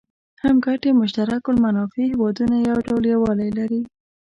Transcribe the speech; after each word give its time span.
هم 0.43 0.55
ګټي 0.65 0.89
مشترک 1.01 1.41
المنافع 1.53 2.03
هېوادونه 2.11 2.55
یو 2.69 2.77
ډول 2.87 3.03
یووالی 3.13 3.49
لري. 3.57 3.81